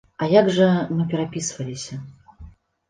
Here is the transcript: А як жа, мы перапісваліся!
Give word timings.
А 0.23 0.27
як 0.31 0.47
жа, 0.55 0.69
мы 0.95 1.05
перапісваліся! 1.11 2.03